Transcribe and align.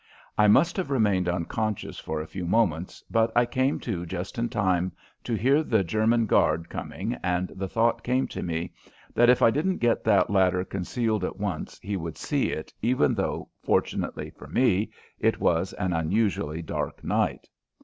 I 0.35 0.47
must 0.47 0.77
have 0.77 0.89
remained 0.89 1.29
unconscious 1.29 1.99
for 1.99 2.19
a 2.21 2.25
few 2.25 2.47
moments, 2.47 3.03
but 3.11 3.31
I 3.35 3.45
came 3.45 3.79
to 3.81 4.03
just 4.03 4.39
in 4.39 4.49
time 4.49 4.93
to 5.23 5.35
hear 5.35 5.61
the 5.61 5.83
German 5.83 6.25
guard 6.25 6.69
coming, 6.69 7.13
and 7.23 7.49
the 7.49 7.67
thought 7.67 8.01
came 8.01 8.27
to 8.29 8.41
me 8.41 8.73
that 9.13 9.29
if 9.29 9.43
I 9.43 9.51
didn't 9.51 9.77
get 9.77 10.03
that 10.05 10.31
ladder 10.31 10.65
concealed 10.65 11.23
at 11.23 11.37
once, 11.37 11.79
he 11.83 11.97
would 11.97 12.17
see 12.17 12.45
it 12.49 12.73
even 12.81 13.13
though, 13.13 13.49
fortunately 13.61 14.31
for 14.31 14.47
me, 14.47 14.89
it 15.19 15.39
was 15.39 15.71
an 15.73 15.93
unusually 15.93 16.63
dark 16.63 17.03
night. 17.03 17.47